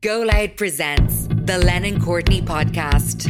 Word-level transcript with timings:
Go 0.00 0.20
Loud 0.20 0.56
presents 0.56 1.26
the 1.26 1.58
Lennon 1.58 2.00
Courtney 2.00 2.40
podcast. 2.40 3.26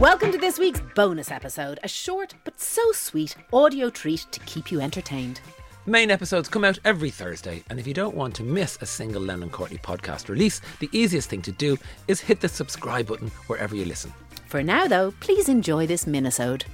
Welcome 0.00 0.32
to 0.32 0.38
this 0.38 0.58
week's 0.58 0.80
bonus 0.96 1.30
episode, 1.30 1.78
a 1.84 1.88
short 1.88 2.34
but 2.42 2.60
so 2.60 2.90
sweet 2.90 3.36
audio 3.52 3.90
treat 3.90 4.26
to 4.32 4.40
keep 4.40 4.72
you 4.72 4.80
entertained. 4.80 5.40
Main 5.86 6.10
episodes 6.10 6.48
come 6.48 6.64
out 6.64 6.80
every 6.84 7.10
Thursday, 7.10 7.62
and 7.70 7.78
if 7.78 7.86
you 7.86 7.94
don't 7.94 8.16
want 8.16 8.34
to 8.34 8.42
miss 8.42 8.76
a 8.80 8.86
single 8.86 9.22
Lennon 9.22 9.50
Courtney 9.50 9.78
podcast 9.78 10.28
release, 10.28 10.60
the 10.80 10.90
easiest 10.90 11.30
thing 11.30 11.42
to 11.42 11.52
do 11.52 11.78
is 12.08 12.20
hit 12.20 12.40
the 12.40 12.48
subscribe 12.48 13.06
button 13.06 13.28
wherever 13.46 13.76
you 13.76 13.84
listen. 13.84 14.12
For 14.46 14.64
now, 14.64 14.88
though, 14.88 15.12
please 15.20 15.48
enjoy 15.48 15.86
this 15.86 16.06
minisode. 16.06 16.64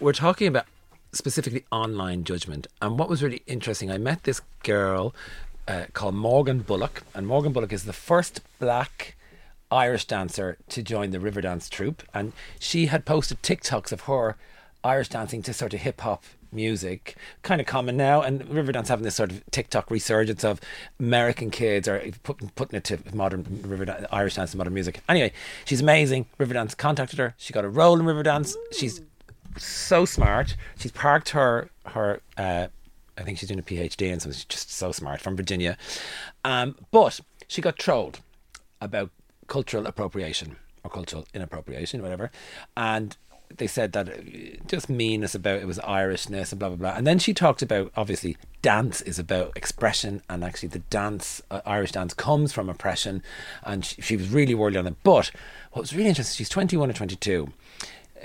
We're 0.00 0.14
talking 0.14 0.46
about 0.46 0.64
specifically 1.18 1.64
online 1.72 2.24
judgment, 2.24 2.68
and 2.80 2.98
what 2.98 3.08
was 3.08 3.22
really 3.22 3.42
interesting, 3.46 3.90
I 3.90 3.98
met 3.98 4.22
this 4.22 4.40
girl 4.62 5.14
uh, 5.66 5.86
called 5.92 6.14
Morgan 6.14 6.60
Bullock, 6.60 7.02
and 7.12 7.26
Morgan 7.26 7.52
Bullock 7.52 7.72
is 7.72 7.84
the 7.84 7.92
first 7.92 8.40
black 8.60 9.16
Irish 9.70 10.06
dancer 10.06 10.56
to 10.68 10.82
join 10.82 11.10
the 11.10 11.18
Riverdance 11.18 11.68
troupe, 11.68 12.04
and 12.14 12.32
she 12.60 12.86
had 12.86 13.04
posted 13.04 13.42
TikToks 13.42 13.92
of 13.92 14.02
her 14.02 14.36
Irish 14.84 15.08
dancing 15.08 15.42
to 15.42 15.52
sort 15.52 15.74
of 15.74 15.80
hip 15.80 16.00
hop 16.00 16.22
music, 16.52 17.16
kind 17.42 17.60
of 17.60 17.66
common 17.66 17.96
now. 17.96 18.22
And 18.22 18.42
Riverdance 18.42 18.88
having 18.88 19.04
this 19.04 19.16
sort 19.16 19.32
of 19.32 19.42
TikTok 19.50 19.90
resurgence 19.90 20.44
of 20.44 20.60
American 20.98 21.50
kids 21.50 21.88
or 21.88 22.00
putting 22.22 22.50
putting 22.50 22.76
it 22.76 22.84
to 22.84 22.98
modern 23.12 23.44
Riverdance, 23.44 24.06
Irish 24.12 24.36
dance 24.36 24.52
and 24.52 24.58
modern 24.58 24.72
music. 24.72 25.00
Anyway, 25.08 25.32
she's 25.64 25.80
amazing. 25.80 26.26
Riverdance 26.38 26.76
contacted 26.76 27.18
her. 27.18 27.34
She 27.36 27.52
got 27.52 27.64
a 27.64 27.68
role 27.68 27.98
in 27.98 28.06
Riverdance. 28.06 28.54
She's 28.72 29.02
so 29.56 30.04
smart. 30.04 30.56
She's 30.78 30.92
parked 30.92 31.30
her 31.30 31.70
her. 31.86 32.20
Uh, 32.36 32.68
I 33.16 33.22
think 33.22 33.38
she's 33.38 33.48
doing 33.48 33.58
a 33.58 33.62
PhD 33.62 34.12
and 34.12 34.22
so 34.22 34.30
she's 34.30 34.44
just 34.44 34.70
so 34.70 34.92
smart 34.92 35.20
from 35.20 35.36
Virginia. 35.36 35.76
Um, 36.44 36.76
but 36.92 37.20
she 37.48 37.60
got 37.60 37.76
trolled 37.76 38.20
about 38.80 39.10
cultural 39.48 39.86
appropriation 39.86 40.56
or 40.84 40.90
cultural 40.90 41.26
inappropriation, 41.34 42.00
whatever. 42.00 42.30
And 42.76 43.16
they 43.56 43.66
said 43.66 43.92
that 43.92 44.08
uh, 44.08 44.12
just 44.66 44.88
meanness 44.88 45.34
about 45.34 45.60
it 45.60 45.66
was 45.66 45.78
Irishness 45.78 46.52
and 46.52 46.58
blah 46.58 46.68
blah 46.68 46.76
blah. 46.76 46.94
And 46.94 47.06
then 47.06 47.18
she 47.18 47.34
talked 47.34 47.62
about 47.62 47.92
obviously 47.96 48.36
dance 48.62 49.00
is 49.00 49.18
about 49.18 49.56
expression, 49.56 50.22
and 50.28 50.44
actually 50.44 50.68
the 50.68 50.80
dance 50.80 51.42
uh, 51.50 51.60
Irish 51.64 51.92
dance 51.92 52.14
comes 52.14 52.52
from 52.52 52.68
oppression, 52.68 53.22
and 53.62 53.84
she, 53.84 54.02
she 54.02 54.16
was 54.16 54.28
really 54.28 54.54
worried 54.54 54.76
on 54.76 54.86
it. 54.86 54.96
But 55.02 55.30
what 55.72 55.82
was 55.82 55.94
really 55.94 56.08
interesting, 56.08 56.36
she's 56.36 56.48
twenty 56.48 56.76
one 56.76 56.90
or 56.90 56.94
twenty 56.94 57.16
two. 57.16 57.52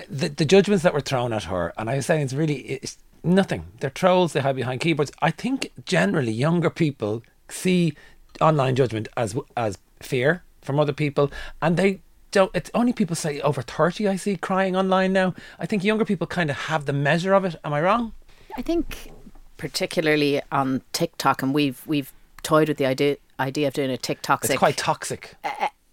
The 0.08 0.28
the 0.28 0.44
judgments 0.44 0.82
that 0.82 0.92
were 0.92 1.00
thrown 1.00 1.32
at 1.32 1.44
her, 1.44 1.72
and 1.76 1.88
I 1.90 1.96
was 1.96 2.06
saying 2.06 2.22
it's 2.22 2.32
really 2.32 2.56
it's 2.56 2.98
nothing. 3.22 3.66
They're 3.80 3.90
trolls. 3.90 4.32
They 4.32 4.40
hide 4.40 4.56
behind 4.56 4.80
keyboards. 4.80 5.12
I 5.22 5.30
think 5.30 5.72
generally 5.84 6.32
younger 6.32 6.70
people 6.70 7.22
see 7.48 7.94
online 8.40 8.76
judgment 8.76 9.08
as 9.16 9.36
as 9.56 9.78
fear 10.00 10.42
from 10.62 10.80
other 10.80 10.92
people, 10.92 11.30
and 11.62 11.76
they 11.76 12.00
don't. 12.30 12.50
It's 12.54 12.70
only 12.74 12.92
people 12.92 13.16
say 13.16 13.40
over 13.40 13.62
thirty 13.62 14.08
I 14.08 14.16
see 14.16 14.36
crying 14.36 14.76
online 14.76 15.12
now. 15.12 15.34
I 15.58 15.66
think 15.66 15.84
younger 15.84 16.04
people 16.04 16.26
kind 16.26 16.50
of 16.50 16.56
have 16.56 16.86
the 16.86 16.92
measure 16.92 17.34
of 17.34 17.44
it. 17.44 17.56
Am 17.64 17.72
I 17.72 17.80
wrong? 17.80 18.12
I 18.56 18.62
think, 18.62 19.10
particularly 19.56 20.40
on 20.52 20.82
TikTok, 20.92 21.42
and 21.42 21.54
we've 21.54 21.82
we've 21.86 22.12
toyed 22.42 22.68
with 22.68 22.78
the 22.78 22.86
idea 22.86 23.16
idea 23.40 23.68
of 23.68 23.74
doing 23.74 23.90
a 23.90 23.96
TikTok. 23.96 24.44
It's 24.44 24.56
quite 24.56 24.76
toxic. 24.76 25.34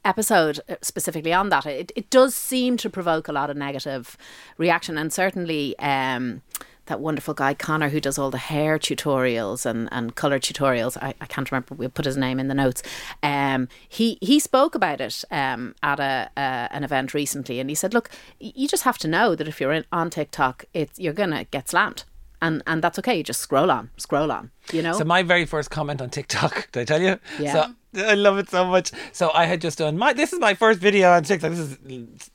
Episode 0.03 0.59
uh, 0.69 0.75
specifically 0.81 1.33
on 1.33 1.49
that. 1.49 1.66
It 1.66 1.91
it 1.95 2.09
does 2.09 2.35
seem 2.35 2.77
to 2.77 2.89
provoke 2.89 3.27
a 3.27 3.33
lot 3.33 3.49
of 3.49 3.57
negative 3.57 4.17
reaction, 4.57 4.97
and 4.97 5.11
certainly. 5.11 5.77
Um, 5.80 6.41
that 6.88 6.99
wonderful 6.99 7.33
guy 7.33 7.53
Connor 7.53 7.89
who 7.89 8.02
does 8.02 8.17
all 8.17 8.31
the 8.31 8.38
hair 8.38 8.77
tutorials 8.77 9.66
and, 9.66 9.88
and 9.91 10.16
color 10.16 10.39
tutorials. 10.39 10.97
I, 11.02 11.13
I 11.22 11.25
can't 11.25 11.49
remember. 11.49 11.75
We'll 11.75 11.89
put 11.89 12.05
his 12.05 12.17
name 12.17 12.39
in 12.39 12.47
the 12.49 12.53
notes. 12.53 12.83
Um, 13.23 13.69
he 13.88 14.17
he 14.19 14.39
spoke 14.39 14.75
about 14.75 15.00
it 15.00 15.23
um, 15.31 15.73
at 15.81 16.00
a 16.00 16.29
uh, 16.35 16.67
an 16.72 16.84
event 16.84 17.13
recently, 17.13 17.59
and 17.59 17.69
he 17.69 17.75
said, 17.75 17.94
"Look, 17.94 18.09
you 18.40 18.67
just 18.67 18.84
have 18.84 18.97
to 19.00 19.07
know 19.07 19.35
that 19.35 19.47
if 19.47 19.61
you're 19.61 19.72
in, 19.72 19.85
on 19.91 20.09
TikTok, 20.09 20.66
it's 20.73 21.00
you're 21.00 21.13
gonna 21.13 21.45
get 21.45 21.69
slammed." 21.69 22.03
And, 22.41 22.63
and 22.66 22.84
that's 22.84 22.97
okay. 23.00 23.16
You 23.18 23.24
just 23.24 23.40
scroll 23.40 23.69
on, 23.69 23.91
scroll 23.97 24.31
on. 24.31 24.52
You 24.74 24.81
know. 24.81 24.94
So 24.94 25.06
my 25.06 25.22
very 25.22 25.46
first 25.46 25.69
comment 25.69 26.02
on 26.02 26.09
TikTok, 26.09 26.69
did 26.72 26.81
I 26.81 26.85
tell 26.85 27.02
you? 27.02 27.19
Yeah. 27.40 27.53
So 27.94 28.03
I 28.03 28.16
love 28.16 28.38
it 28.40 28.50
so 28.50 28.66
much. 28.66 28.91
So 29.12 29.31
I 29.34 29.46
had 29.46 29.62
just 29.62 29.78
done 29.78 29.97
my. 29.97 30.13
This 30.13 30.34
is 30.34 30.40
my 30.40 30.53
first 30.53 30.79
video 30.79 31.12
on 31.12 31.24
TikTok. 31.24 31.52
This 31.52 31.59
is 31.59 31.78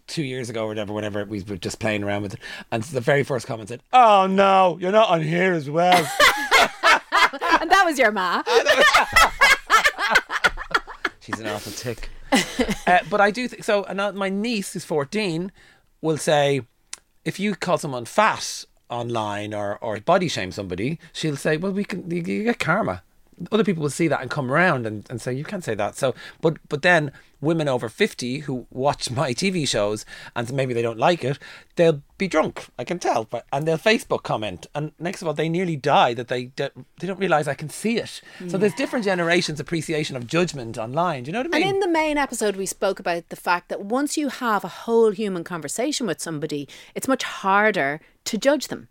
two 0.06 0.22
years 0.22 0.48
ago 0.48 0.64
or 0.64 0.68
whatever. 0.68 0.92
Whenever 0.92 1.24
we 1.24 1.42
were 1.42 1.56
just 1.56 1.80
playing 1.80 2.04
around 2.04 2.22
with 2.22 2.34
it, 2.34 2.40
and 2.70 2.82
the 2.84 3.00
very 3.00 3.24
first 3.24 3.46
comment 3.46 3.68
said, 3.68 3.82
"Oh 3.92 4.26
no, 4.26 4.78
you're 4.80 4.92
not 4.92 5.08
on 5.08 5.22
here 5.22 5.52
as 5.52 5.68
well." 5.68 6.08
and 7.60 7.70
that 7.70 7.82
was 7.84 7.98
your 7.98 8.12
ma. 8.12 8.42
She's 11.20 11.40
an 11.40 11.46
awful 11.48 11.72
tick. 11.72 12.10
uh, 12.86 13.00
but 13.10 13.20
I 13.20 13.30
do 13.30 13.48
think 13.48 13.64
so. 13.64 13.84
And 13.84 14.16
my 14.16 14.28
niece, 14.28 14.72
who's 14.72 14.84
14, 14.84 15.50
will 16.00 16.18
say, 16.18 16.62
if 17.24 17.40
you 17.40 17.54
call 17.56 17.78
someone 17.78 18.04
fat 18.04 18.64
online 18.88 19.54
or, 19.54 19.78
or 19.82 20.00
body 20.00 20.28
shame 20.28 20.52
somebody, 20.52 20.98
she'll 21.12 21.36
say, 21.36 21.56
well, 21.56 21.72
we 21.72 21.84
can, 21.84 22.10
you, 22.10 22.22
get 22.22 22.58
karma. 22.58 23.02
Other 23.52 23.64
people 23.64 23.82
will 23.82 23.90
see 23.90 24.08
that 24.08 24.22
and 24.22 24.30
come 24.30 24.50
around 24.50 24.86
and, 24.86 25.06
and 25.10 25.20
say, 25.20 25.32
you 25.32 25.44
can't 25.44 25.64
say 25.64 25.74
that. 25.74 25.96
So, 25.96 26.14
but, 26.40 26.56
but 26.68 26.82
then 26.82 27.12
women 27.40 27.68
over 27.68 27.88
50 27.88 28.40
who 28.40 28.66
watch 28.70 29.10
my 29.10 29.32
TV 29.34 29.68
shows 29.68 30.06
and 30.34 30.52
maybe 30.52 30.72
they 30.72 30.82
don't 30.82 30.98
like 30.98 31.22
it, 31.22 31.38
they'll 31.76 32.02
be 32.18 32.28
drunk. 32.28 32.66
I 32.78 32.84
can 32.84 32.98
tell. 32.98 33.24
But, 33.24 33.46
and 33.52 33.66
they'll 33.66 33.78
Facebook 33.78 34.22
comment. 34.22 34.66
And 34.74 34.92
next 34.98 35.22
of 35.22 35.28
all, 35.28 35.34
they 35.34 35.48
nearly 35.48 35.76
die 35.76 36.14
that 36.14 36.28
they, 36.28 36.50
they 36.56 37.06
don't 37.06 37.18
realize 37.18 37.46
I 37.46 37.54
can 37.54 37.68
see 37.68 37.98
it. 37.98 38.22
So 38.38 38.44
mm. 38.44 38.60
there's 38.60 38.74
different 38.74 39.04
generations 39.04 39.60
appreciation 39.60 40.16
of 40.16 40.26
judgment 40.26 40.78
online. 40.78 41.24
Do 41.24 41.28
you 41.28 41.32
know 41.32 41.40
what 41.40 41.54
I 41.54 41.58
mean? 41.58 41.68
And 41.68 41.76
in 41.76 41.80
the 41.80 41.88
main 41.88 42.18
episode, 42.18 42.56
we 42.56 42.66
spoke 42.66 42.98
about 42.98 43.28
the 43.28 43.36
fact 43.36 43.68
that 43.68 43.82
once 43.82 44.16
you 44.16 44.28
have 44.28 44.64
a 44.64 44.68
whole 44.68 45.10
human 45.10 45.44
conversation 45.44 46.06
with 46.06 46.20
somebody, 46.20 46.68
it's 46.94 47.08
much 47.08 47.22
harder 47.22 48.00
to 48.24 48.38
judge 48.38 48.68
them. 48.68 48.88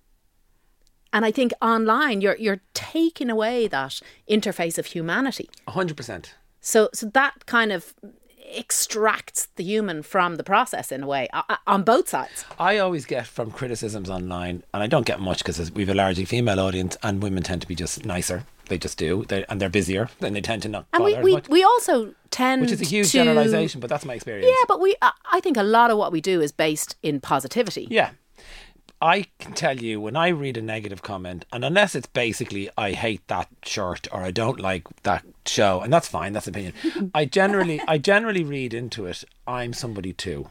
And 1.15 1.23
I 1.23 1.31
think 1.31 1.53
online, 1.61 2.19
you're 2.19 2.35
you're 2.35 2.61
taking 2.73 3.29
away 3.29 3.69
that 3.69 4.01
interface 4.29 4.77
of 4.77 4.87
humanity. 4.87 5.49
100%. 5.65 6.25
So 6.59 6.89
so 6.93 7.05
that 7.13 7.45
kind 7.45 7.71
of 7.71 7.93
extracts 8.47 9.47
the 9.55 9.63
human 9.63 10.03
from 10.03 10.35
the 10.35 10.43
process 10.43 10.91
in 10.91 11.03
a 11.03 11.07
way 11.07 11.29
uh, 11.31 11.55
on 11.65 11.83
both 11.83 12.09
sides. 12.09 12.43
I 12.59 12.79
always 12.79 13.05
get 13.05 13.25
from 13.27 13.49
criticisms 13.49 14.09
online, 14.09 14.63
and 14.73 14.83
I 14.83 14.87
don't 14.87 15.05
get 15.05 15.21
much 15.21 15.39
because 15.39 15.71
we've 15.71 15.89
a 15.89 15.93
largely 15.93 16.25
female 16.25 16.59
audience, 16.59 16.97
and 17.01 17.23
women 17.23 17.43
tend 17.43 17.61
to 17.61 17.67
be 17.67 17.75
just 17.75 18.05
nicer. 18.05 18.43
They 18.67 18.77
just 18.77 18.97
do, 18.97 19.23
they, 19.29 19.45
and 19.47 19.61
they're 19.61 19.69
busier, 19.69 20.09
and 20.19 20.35
they 20.35 20.41
tend 20.41 20.63
to 20.63 20.69
not 20.69 20.85
And 20.91 21.03
we, 21.03 21.15
we, 21.19 21.41
we 21.49 21.63
also 21.63 22.13
tend 22.29 22.61
which 22.61 22.71
is 22.71 22.81
a 22.81 22.85
huge 22.85 23.11
to- 23.11 23.19
generalization, 23.19 23.79
but 23.79 23.89
that's 23.89 24.05
my 24.05 24.15
experience. 24.15 24.47
Yeah, 24.49 24.65
but 24.67 24.81
we 24.81 24.95
I 25.01 25.11
I 25.31 25.39
think 25.39 25.55
a 25.55 25.63
lot 25.63 25.91
of 25.91 25.97
what 25.97 26.11
we 26.11 26.19
do 26.19 26.41
is 26.41 26.51
based 26.51 26.97
in 27.01 27.21
positivity. 27.21 27.87
Yeah. 27.89 28.09
I 29.05 29.27
can 29.37 29.53
tell 29.53 29.77
you 29.77 30.01
when 30.01 30.15
I 30.15 30.29
read 30.29 30.57
a 30.57 30.63
negative 30.63 31.03
comment, 31.03 31.45
and 31.53 31.63
unless 31.63 31.93
it's 31.93 32.07
basically 32.07 32.71
I 32.75 32.93
hate 32.93 33.27
that 33.27 33.47
shirt 33.63 34.07
or 34.11 34.23
I 34.23 34.31
don't 34.31 34.59
like 34.59 34.87
that 35.03 35.23
show, 35.45 35.81
and 35.81 35.93
that's 35.93 36.07
fine, 36.07 36.33
that's 36.33 36.47
opinion. 36.47 36.73
I 37.13 37.25
generally 37.25 37.79
I 37.87 37.99
generally 37.99 38.43
read 38.43 38.73
into 38.73 39.05
it, 39.05 39.23
I'm 39.45 39.73
somebody 39.73 40.11
too. 40.11 40.49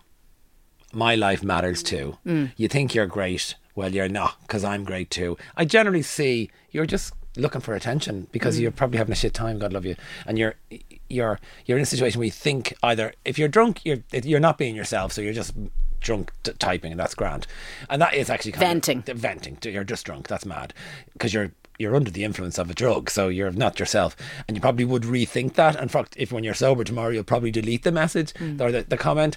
My 0.93 1.16
life 1.16 1.43
matters 1.43 1.82
too. 1.82 2.19
Mm. 2.25 2.53
You 2.56 2.69
think 2.69 2.94
you're 2.94 3.09
great, 3.09 3.56
well 3.75 3.93
you're 3.93 4.09
not, 4.09 4.41
because 4.43 4.62
I'm 4.62 4.84
great 4.84 5.10
too. 5.10 5.37
I 5.56 5.64
generally 5.64 6.03
see 6.03 6.48
you're 6.70 6.87
just 6.87 7.12
looking 7.37 7.60
for 7.60 7.75
attention 7.75 8.28
because 8.31 8.56
mm. 8.56 8.60
you're 8.60 8.70
probably 8.70 8.98
having 8.98 9.12
a 9.12 9.16
shit 9.16 9.34
time, 9.34 9.59
God 9.59 9.72
love 9.72 9.84
you. 9.84 9.97
And 10.26 10.38
you're 10.38 10.54
you're 11.09 11.41
you're 11.66 11.78
in 11.78 11.82
a 11.82 11.87
situation 11.87 12.20
where 12.20 12.26
you 12.26 12.31
think 12.31 12.72
either 12.84 13.14
if 13.25 13.37
you're 13.37 13.48
drunk, 13.48 13.84
you're 13.84 14.04
you're 14.12 14.38
not 14.38 14.59
being 14.59 14.76
yourself, 14.76 15.12
so 15.12 15.20
you're 15.20 15.32
just 15.32 15.54
drunk 16.04 16.32
t- 16.44 16.53
typing 16.59 16.92
and 16.92 17.00
that's 17.00 17.15
grand. 17.15 17.47
And 17.91 18.00
that 18.00 18.15
is 18.15 18.31
actually 18.31 18.53
kind 18.53 18.84
Venting. 18.84 19.04
of, 19.09 19.19
venting. 19.19 19.59
You're 19.62 19.84
just 19.84 20.06
drunk. 20.06 20.28
That's 20.28 20.47
mad. 20.47 20.72
Because 21.12 21.34
you're 21.34 21.52
you're 21.76 21.96
under 21.96 22.11
the 22.11 22.23
influence 22.23 22.56
of 22.56 22.70
a 22.70 22.75
drug 22.75 23.11
so 23.11 23.26
you're 23.26 23.50
not 23.50 23.81
yourself. 23.81 24.14
And 24.46 24.56
you 24.56 24.61
probably 24.61 24.84
would 24.84 25.02
rethink 25.02 25.55
that. 25.55 25.75
And 25.75 25.90
fact 25.90 26.14
if 26.17 26.31
when 26.31 26.44
you're 26.44 26.55
sober 26.55 26.84
tomorrow 26.84 27.11
you'll 27.11 27.25
probably 27.25 27.50
delete 27.50 27.82
the 27.82 27.90
message 27.90 28.32
hmm. 28.37 28.62
or 28.62 28.70
the, 28.70 28.82
the 28.82 28.96
comment. 28.96 29.37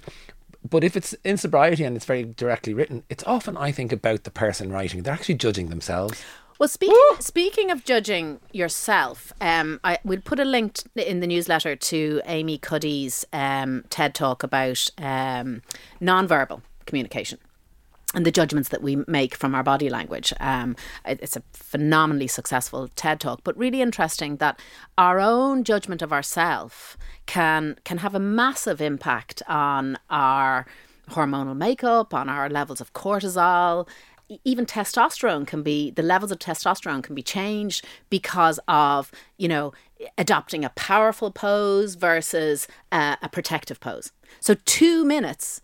But 0.69 0.83
if 0.83 0.95
it's 0.95 1.13
in 1.23 1.37
sobriety 1.37 1.83
and 1.83 1.95
it's 1.95 2.05
very 2.05 2.23
directly 2.23 2.73
written 2.73 3.03
it's 3.09 3.23
often 3.23 3.55
i 3.55 3.71
think 3.71 3.91
about 3.91 4.23
the 4.23 4.31
person 4.31 4.71
writing. 4.71 5.01
They're 5.01 5.13
actually 5.13 5.35
judging 5.35 5.69
themselves 5.69 6.23
Well, 6.59 6.67
speaking 6.67 6.95
speaking 7.19 7.69
of 7.69 7.83
judging 7.85 8.39
yourself, 8.51 9.31
um, 9.39 9.79
I 9.83 9.99
we'll 10.03 10.21
put 10.21 10.39
a 10.39 10.45
link 10.45 10.79
in 10.95 11.19
the 11.19 11.27
newsletter 11.27 11.75
to 11.75 12.21
Amy 12.25 12.57
Cuddy's 12.57 13.25
um, 13.31 13.83
TED 13.89 14.15
talk 14.15 14.41
about 14.41 14.89
um, 14.97 15.61
nonverbal 16.01 16.61
communication 16.87 17.37
and 18.15 18.25
the 18.25 18.31
judgments 18.31 18.69
that 18.69 18.81
we 18.81 18.95
make 19.07 19.35
from 19.35 19.53
our 19.53 19.61
body 19.61 19.89
language. 19.89 20.33
Um, 20.39 20.75
it- 21.05 21.19
it's 21.21 21.35
a 21.35 21.43
phenomenally 21.53 22.27
successful 22.27 22.87
TED 22.95 23.19
talk, 23.19 23.41
but 23.43 23.55
really 23.55 23.81
interesting 23.81 24.37
that 24.37 24.59
our 24.97 25.19
own 25.19 25.63
judgment 25.63 26.01
of 26.01 26.11
ourself 26.11 26.97
can 27.27 27.77
can 27.83 27.99
have 27.99 28.15
a 28.15 28.19
massive 28.19 28.81
impact 28.81 29.43
on 29.47 29.97
our 30.09 30.65
hormonal 31.11 31.55
makeup, 31.55 32.15
on 32.15 32.29
our 32.29 32.49
levels 32.49 32.81
of 32.81 32.93
cortisol. 32.93 33.87
Even 34.43 34.65
testosterone 34.65 35.47
can 35.47 35.63
be 35.63 35.91
the 35.91 36.03
levels 36.03 36.31
of 36.31 36.39
testosterone 36.39 37.03
can 37.03 37.15
be 37.15 37.23
changed 37.23 37.85
because 38.09 38.59
of 38.67 39.11
you 39.37 39.47
know 39.47 39.73
adopting 40.17 40.65
a 40.65 40.69
powerful 40.69 41.31
pose 41.31 41.95
versus 41.95 42.67
uh, 42.91 43.15
a 43.21 43.29
protective 43.29 43.79
pose. 43.79 44.11
So 44.39 44.55
two 44.65 45.05
minutes. 45.05 45.61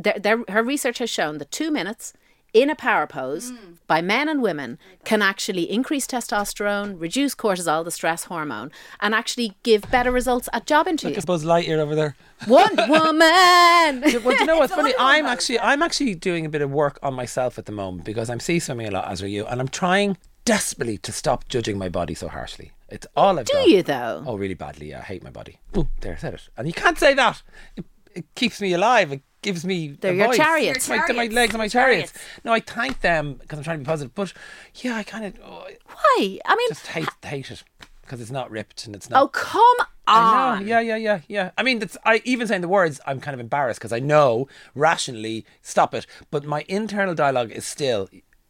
Their, 0.00 0.16
their, 0.16 0.44
her 0.48 0.62
research 0.62 0.98
has 0.98 1.10
shown 1.10 1.38
that 1.38 1.50
two 1.50 1.72
minutes 1.72 2.12
in 2.54 2.70
a 2.70 2.74
power 2.74 3.06
pose 3.06 3.52
by 3.86 4.00
men 4.00 4.28
and 4.28 4.40
women 4.42 4.78
can 5.04 5.20
actually 5.22 5.70
increase 5.70 6.06
testosterone, 6.06 6.98
reduce 7.00 7.34
cortisol, 7.34 7.84
the 7.84 7.90
stress 7.90 8.24
hormone, 8.24 8.70
and 9.00 9.14
actually 9.14 9.54
give 9.62 9.90
better 9.90 10.10
results 10.10 10.48
at 10.52 10.66
job 10.66 10.86
interviews. 10.88 11.16
Look 11.16 11.22
at 11.22 11.26
Buzz 11.26 11.44
Lightyear 11.44 11.78
over 11.78 11.94
there. 11.94 12.16
One 12.46 12.74
Woman. 12.88 13.20
well, 13.20 14.00
do 14.00 14.20
you 14.34 14.46
know 14.46 14.58
what's 14.58 14.74
funny? 14.74 14.94
I'm 14.98 15.26
actually 15.26 15.60
I'm 15.60 15.82
actually 15.82 16.14
doing 16.14 16.46
a 16.46 16.48
bit 16.48 16.62
of 16.62 16.70
work 16.70 16.98
on 17.02 17.14
myself 17.14 17.58
at 17.58 17.66
the 17.66 17.72
moment 17.72 18.04
because 18.04 18.30
I'm 18.30 18.40
sea 18.40 18.58
swimming 18.58 18.88
a 18.88 18.90
lot, 18.90 19.08
as 19.10 19.22
are 19.22 19.28
you, 19.28 19.46
and 19.46 19.60
I'm 19.60 19.68
trying 19.68 20.16
desperately 20.44 20.96
to 20.98 21.12
stop 21.12 21.48
judging 21.48 21.76
my 21.78 21.88
body 21.88 22.14
so 22.14 22.28
harshly. 22.28 22.72
It's 22.88 23.06
all 23.14 23.38
I've 23.38 23.44
Do 23.46 23.52
got. 23.52 23.68
you 23.68 23.82
though? 23.82 24.24
Oh, 24.26 24.36
really 24.36 24.54
badly. 24.54 24.90
Yeah, 24.90 25.00
I 25.00 25.02
hate 25.02 25.22
my 25.22 25.30
body. 25.30 25.60
Oh, 25.74 25.88
there, 26.00 26.14
I 26.14 26.16
said 26.16 26.34
it. 26.34 26.48
And 26.56 26.66
you 26.66 26.72
can't 26.72 26.98
say 26.98 27.12
that. 27.14 27.42
It, 27.76 27.84
it 28.14 28.34
keeps 28.34 28.60
me 28.60 28.72
alive. 28.72 29.12
It 29.12 29.22
gives 29.42 29.64
me. 29.64 29.88
They're 29.88 30.12
a 30.12 30.16
your 30.16 30.26
voice. 30.28 30.36
chariots. 30.36 30.88
My, 30.88 30.96
Your 30.96 31.14
my 31.14 31.26
legs 31.26 31.54
and 31.54 31.58
my 31.58 31.68
chariots. 31.68 32.12
chariots. 32.12 32.12
No, 32.44 32.52
I 32.52 32.60
thank 32.60 33.00
them 33.00 33.34
because 33.34 33.58
I'm 33.58 33.64
trying 33.64 33.78
to 33.78 33.84
be 33.84 33.86
positive. 33.86 34.14
But 34.14 34.32
yeah, 34.76 34.96
I 34.96 35.02
kind 35.02 35.24
of 35.24 35.34
oh, 35.44 35.66
Why? 35.86 36.38
I 36.44 36.56
mean, 36.56 36.68
just 36.68 36.86
hate 36.88 37.08
hate 37.24 37.50
it 37.50 37.62
because 38.02 38.20
it's 38.20 38.30
not 38.30 38.50
ripped 38.50 38.86
and 38.86 38.94
it's 38.96 39.10
not. 39.10 39.22
oh 39.22 39.28
come 39.28 39.86
on. 40.06 40.66
Yeah, 40.66 40.80
yeah, 40.80 40.96
yeah, 40.96 41.20
yeah. 41.28 41.50
I 41.58 41.62
mean, 41.62 41.78
that's, 41.78 41.96
I 42.04 42.22
even 42.24 42.46
saying 42.46 42.62
the 42.62 42.68
words, 42.68 43.00
I'm 43.06 43.20
kind 43.20 43.34
of 43.34 43.40
embarrassed 43.40 43.78
because 43.80 43.92
I 43.92 43.98
know 43.98 44.48
rationally, 44.74 45.44
stop 45.62 45.94
it. 45.94 46.06
But 46.30 46.44
my 46.44 46.64
internal 46.68 47.14
dialogue 47.14 47.52
is 47.52 47.64
still, 47.64 48.08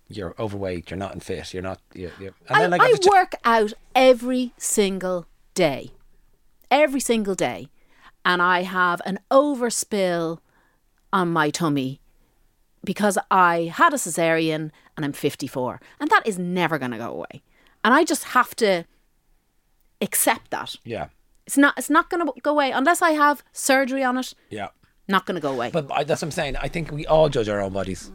you're 0.08 0.34
overweight, 0.38 0.90
you're 0.90 0.98
not 0.98 1.14
in 1.14 1.20
fit, 1.20 1.52
you're 1.52 1.62
not. 1.62 1.80
You're, 1.94 2.12
you're. 2.20 2.34
And 2.48 2.56
I, 2.56 2.60
then 2.60 2.72
I 2.74 2.76
I, 2.76 2.90
get 2.90 3.02
to 3.02 3.08
ch- 3.08 3.10
work 3.10 3.32
out 3.44 3.72
every 3.94 4.52
single 4.56 5.26
day, 5.54 5.90
every 6.70 7.00
single 7.00 7.34
day, 7.34 7.68
and 8.24 8.40
I 8.40 8.62
have 8.62 9.02
an 9.04 9.18
overspill 9.30 10.38
on 11.12 11.28
my 11.32 11.50
tummy 11.50 12.00
because 12.84 13.18
I 13.30 13.72
had 13.74 13.92
a 13.92 13.96
cesarean 13.96 14.70
and 14.96 15.04
I'm 15.04 15.12
54, 15.12 15.80
and 16.00 16.10
that 16.10 16.26
is 16.26 16.38
never 16.38 16.78
going 16.78 16.92
to 16.92 16.98
go 16.98 17.10
away. 17.10 17.42
And 17.84 17.94
I 17.94 18.04
just 18.04 18.24
have 18.24 18.54
to 18.56 18.84
accept 20.00 20.50
that. 20.50 20.76
yeah, 20.84 21.08
It's 21.46 21.56
not. 21.56 21.74
It's 21.76 21.90
not 21.90 22.10
going 22.10 22.24
to 22.26 22.32
go 22.42 22.50
away 22.52 22.70
unless 22.70 23.02
I 23.02 23.10
have 23.12 23.42
surgery 23.52 24.04
on 24.04 24.16
it. 24.18 24.34
yeah. 24.50 24.68
Not 25.10 25.24
going 25.24 25.36
to 25.36 25.40
go 25.40 25.52
away. 25.52 25.70
But 25.72 25.90
I, 25.90 26.04
that's 26.04 26.20
what 26.20 26.26
I'm 26.26 26.32
saying. 26.32 26.56
I 26.58 26.68
think 26.68 26.92
we 26.92 27.06
all 27.06 27.30
judge 27.30 27.48
our 27.48 27.62
own 27.62 27.72
bodies. 27.72 28.12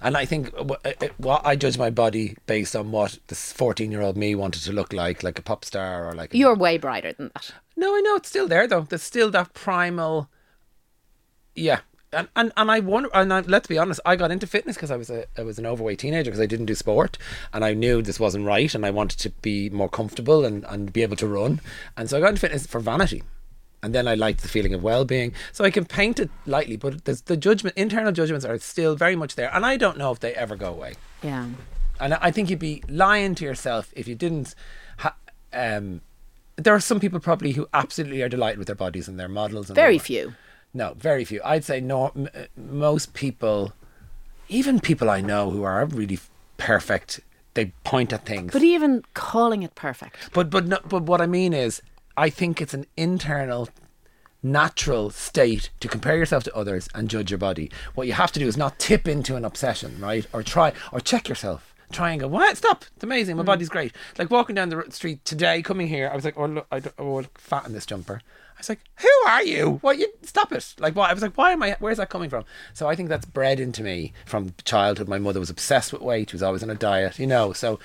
And 0.00 0.16
I 0.16 0.24
think 0.24 0.52
uh, 0.54 0.74
uh, 0.84 1.08
what 1.18 1.46
I 1.46 1.54
judge 1.54 1.78
my 1.78 1.88
body 1.88 2.36
based 2.46 2.74
on 2.74 2.90
what 2.90 3.20
this 3.28 3.52
14 3.52 3.92
year 3.92 4.00
old 4.02 4.16
me 4.16 4.34
wanted 4.34 4.62
to 4.64 4.72
look 4.72 4.92
like, 4.92 5.22
like 5.22 5.38
a 5.38 5.42
pop 5.42 5.64
star 5.64 6.08
or 6.08 6.14
like. 6.14 6.34
A, 6.34 6.36
You're 6.36 6.56
way 6.56 6.78
brighter 6.78 7.12
than 7.12 7.30
that. 7.34 7.52
No, 7.76 7.94
I 7.94 8.00
know 8.00 8.16
it's 8.16 8.28
still 8.28 8.48
there 8.48 8.66
though. 8.66 8.80
There's 8.80 9.04
still 9.04 9.30
that 9.30 9.54
primal. 9.54 10.28
Yeah, 11.54 11.80
and 12.12 12.28
and, 12.36 12.52
and 12.56 12.70
I 12.70 12.80
wonder. 12.80 13.08
And 13.14 13.32
I, 13.32 13.40
let's 13.40 13.66
be 13.66 13.78
honest, 13.78 14.00
I 14.04 14.16
got 14.16 14.30
into 14.30 14.46
fitness 14.46 14.76
because 14.76 14.90
I 14.90 14.96
was 14.96 15.10
a 15.10 15.26
I 15.36 15.42
was 15.42 15.58
an 15.58 15.66
overweight 15.66 15.98
teenager 15.98 16.30
because 16.30 16.40
I 16.40 16.46
didn't 16.46 16.66
do 16.66 16.74
sport, 16.74 17.18
and 17.52 17.64
I 17.64 17.74
knew 17.74 18.02
this 18.02 18.20
wasn't 18.20 18.46
right, 18.46 18.74
and 18.74 18.84
I 18.84 18.90
wanted 18.90 19.18
to 19.20 19.30
be 19.30 19.70
more 19.70 19.88
comfortable 19.88 20.44
and 20.44 20.64
and 20.66 20.92
be 20.92 21.02
able 21.02 21.16
to 21.16 21.26
run, 21.26 21.60
and 21.96 22.08
so 22.08 22.16
I 22.16 22.20
got 22.20 22.30
into 22.30 22.40
fitness 22.40 22.66
for 22.66 22.80
vanity. 22.80 23.22
And 23.84 23.92
then 23.92 24.06
I 24.06 24.14
liked 24.14 24.42
the 24.42 24.48
feeling 24.48 24.74
of 24.74 24.82
well-being, 24.84 25.34
so 25.50 25.64
I 25.64 25.70
can 25.72 25.84
paint 25.84 26.20
it 26.20 26.30
lightly. 26.46 26.76
But 26.76 27.04
there's 27.04 27.22
the 27.22 27.36
judgment, 27.36 27.76
internal 27.76 28.12
judgments 28.12 28.44
are 28.44 28.56
still 28.58 28.94
very 28.94 29.16
much 29.16 29.34
there, 29.34 29.52
and 29.52 29.66
I 29.66 29.76
don't 29.76 29.98
know 29.98 30.12
if 30.12 30.20
they 30.20 30.32
ever 30.34 30.54
go 30.54 30.68
away. 30.68 30.94
Yeah. 31.20 31.48
And 31.98 32.14
I 32.14 32.30
think 32.30 32.48
you'd 32.48 32.60
be 32.60 32.84
lying 32.88 33.34
to 33.36 33.44
yourself 33.44 33.92
if 33.96 34.06
you 34.06 34.14
didn't. 34.14 34.54
Ha- 34.98 35.16
um, 35.52 36.00
there 36.56 36.74
are 36.74 36.80
some 36.80 37.00
people 37.00 37.18
probably 37.18 37.52
who 37.52 37.66
absolutely 37.74 38.22
are 38.22 38.28
delighted 38.28 38.58
with 38.58 38.66
their 38.68 38.76
bodies 38.76 39.08
and 39.08 39.18
their 39.18 39.28
models. 39.28 39.68
And 39.68 39.74
Very 39.74 39.98
few. 39.98 40.34
No, 40.74 40.94
very 40.96 41.24
few. 41.24 41.40
I'd 41.44 41.64
say 41.64 41.80
no. 41.80 42.08
M- 42.16 42.28
uh, 42.34 42.44
most 42.56 43.12
people, 43.14 43.72
even 44.48 44.80
people 44.80 45.10
I 45.10 45.20
know 45.20 45.50
who 45.50 45.62
are 45.64 45.84
really 45.84 46.18
perfect, 46.56 47.20
they 47.54 47.66
point 47.84 48.12
at 48.12 48.24
things. 48.24 48.52
But 48.52 48.62
even 48.62 49.02
calling 49.14 49.62
it 49.62 49.74
perfect. 49.74 50.16
But 50.32 50.50
but 50.50 50.66
no, 50.66 50.78
but 50.88 51.02
what 51.02 51.20
I 51.20 51.26
mean 51.26 51.52
is, 51.52 51.82
I 52.16 52.30
think 52.30 52.60
it's 52.60 52.74
an 52.74 52.86
internal, 52.96 53.68
natural 54.42 55.10
state 55.10 55.70
to 55.80 55.88
compare 55.88 56.16
yourself 56.16 56.44
to 56.44 56.54
others 56.54 56.88
and 56.94 57.08
judge 57.10 57.30
your 57.30 57.38
body. 57.38 57.70
What 57.94 58.06
you 58.06 58.14
have 58.14 58.32
to 58.32 58.40
do 58.40 58.46
is 58.46 58.56
not 58.56 58.78
tip 58.78 59.06
into 59.06 59.36
an 59.36 59.44
obsession, 59.44 59.98
right? 60.00 60.26
Or 60.32 60.42
try 60.42 60.72
or 60.90 61.00
check 61.00 61.28
yourself. 61.28 61.71
Try 61.92 62.12
and. 62.12 62.30
What? 62.30 62.56
Stop! 62.56 62.84
It's 62.94 63.04
amazing. 63.04 63.36
My 63.36 63.42
mm. 63.42 63.46
body's 63.46 63.68
great. 63.68 63.92
Like 64.18 64.30
walking 64.30 64.54
down 64.54 64.68
the 64.68 64.84
street 64.90 65.24
today, 65.24 65.62
coming 65.62 65.88
here, 65.88 66.08
I 66.10 66.16
was 66.16 66.24
like, 66.24 66.34
oh 66.36 66.46
look, 66.46 66.66
I, 66.70 66.80
don't- 66.80 66.94
oh, 66.98 67.16
look 67.16 67.38
fat 67.38 67.66
in 67.66 67.72
this 67.72 67.86
jumper. 67.86 68.20
I 68.56 68.58
was 68.58 68.68
like, 68.68 68.80
who 69.00 69.28
are 69.28 69.42
you? 69.42 69.78
What 69.82 69.98
you 69.98 70.08
stop 70.22 70.52
it? 70.52 70.74
Like 70.78 70.94
what? 70.94 71.10
I 71.10 71.14
was 71.14 71.22
like, 71.22 71.36
why 71.36 71.52
am 71.52 71.62
I? 71.62 71.76
Where's 71.80 71.98
that 71.98 72.10
coming 72.10 72.30
from? 72.30 72.44
So 72.74 72.88
I 72.88 72.94
think 72.94 73.08
that's 73.08 73.24
bred 73.24 73.60
into 73.60 73.82
me 73.82 74.12
from 74.26 74.54
childhood. 74.64 75.08
My 75.08 75.18
mother 75.18 75.40
was 75.40 75.50
obsessed 75.50 75.92
with 75.92 76.02
weight. 76.02 76.30
She 76.30 76.36
was 76.36 76.42
always 76.42 76.62
on 76.62 76.70
a 76.70 76.74
diet, 76.74 77.18
you 77.18 77.26
know. 77.26 77.52
So 77.52 77.78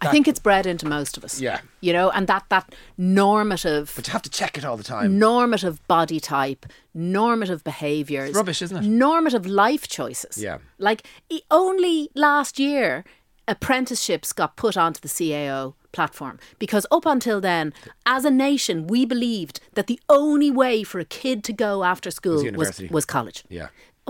I 0.00 0.10
think 0.10 0.28
it's 0.28 0.38
bred 0.38 0.66
into 0.66 0.86
most 0.86 1.16
of 1.16 1.24
us. 1.24 1.40
Yeah. 1.40 1.60
You 1.80 1.92
know, 1.92 2.10
and 2.10 2.26
that 2.26 2.44
that 2.48 2.74
normative 2.96 3.92
but 3.94 4.06
you 4.06 4.12
have 4.12 4.22
to 4.22 4.30
check 4.30 4.56
it 4.58 4.64
all 4.64 4.76
the 4.76 4.84
time. 4.84 5.18
normative 5.18 5.86
body 5.86 6.20
type, 6.20 6.66
normative 6.92 7.64
behaviors. 7.64 8.34
rubbish, 8.34 8.62
isn't 8.62 8.84
it? 8.84 8.88
Normative 8.88 9.46
life 9.46 9.88
choices. 9.88 10.38
Yeah. 10.38 10.58
Like 10.78 11.06
only 11.50 12.10
last 12.14 12.58
year 12.58 13.04
apprenticeships 13.46 14.32
got 14.32 14.56
put 14.56 14.76
onto 14.76 15.00
the 15.00 15.08
CAO 15.08 15.74
platform 15.92 16.38
because 16.58 16.86
up 16.90 17.06
until 17.06 17.40
then 17.40 17.72
as 18.04 18.24
a 18.24 18.30
nation 18.30 18.86
we 18.86 19.04
believed 19.04 19.60
that 19.74 19.86
the 19.86 20.00
only 20.08 20.50
way 20.50 20.82
for 20.82 20.98
a 20.98 21.04
kid 21.04 21.44
to 21.44 21.52
go 21.52 21.84
after 21.84 22.10
school 22.10 22.34
was 22.34 22.42
university. 22.44 22.88
was 22.88 23.04
college. 23.04 23.44
Yeah. 23.48 23.68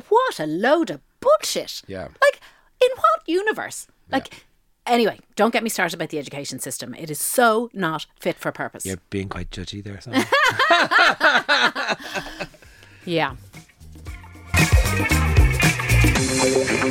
What 0.09 0.41
a 0.41 0.47
load 0.47 0.91
of 0.91 1.01
bullshit. 1.21 1.83
Yeah. 1.87 2.09
Like, 2.23 2.41
in 2.83 2.89
what 2.97 3.21
universe? 3.27 3.87
Like, 4.11 4.45
anyway, 4.87 5.21
don't 5.37 5.53
get 5.53 5.63
me 5.63 5.69
started 5.69 5.95
about 5.95 6.09
the 6.11 6.19
education 6.19 6.59
system. 6.59 6.95
It 6.95 7.11
is 7.11 7.21
so 7.21 7.71
not 7.73 8.07
fit 8.19 8.39
for 8.39 8.51
purpose. 8.53 8.85
You're 8.87 8.99
being 9.11 9.29
quite 9.29 9.51
judgy 9.51 9.83
there. 9.83 10.01
So. 10.01 10.11
Yeah. 13.07 13.37
Rock. 16.45 16.85